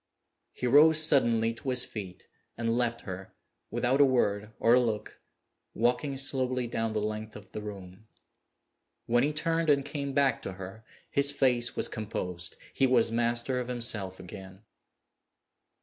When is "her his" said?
10.53-11.31